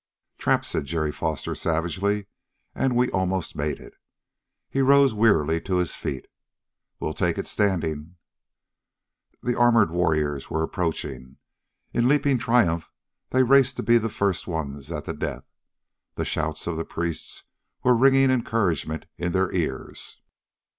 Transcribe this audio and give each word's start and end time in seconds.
"Trapped," 0.39 0.65
said 0.65 0.85
Jerry 0.85 1.11
Foster 1.11 1.53
savagely, 1.53 2.25
"and 2.73 2.95
we 2.95 3.11
almost 3.11 3.55
made 3.55 3.79
it." 3.79 3.93
He 4.67 4.81
rose 4.81 5.13
wearily 5.13 5.61
to 5.61 5.75
his 5.77 5.95
feet. 5.95 6.27
"We'll 6.99 7.13
take 7.13 7.37
it 7.37 7.45
standing." 7.45 8.15
The 9.43 9.53
armored 9.55 9.91
warriors 9.91 10.49
were 10.49 10.63
approaching; 10.63 11.37
in 11.93 12.07
leaping 12.07 12.39
triumph 12.39 12.91
they 13.29 13.43
raced 13.43 13.77
to 13.77 13.83
be 13.83 13.99
the 13.99 14.09
first 14.09 14.47
ones 14.47 14.91
at 14.91 15.05
the 15.05 15.13
death. 15.13 15.45
The 16.15 16.25
shouts 16.25 16.65
of 16.65 16.77
the 16.77 16.83
priests 16.83 17.43
were 17.83 17.95
ringing 17.95 18.31
encouragement 18.31 19.05
in 19.19 19.33
their 19.33 19.53
ears. 19.53 20.17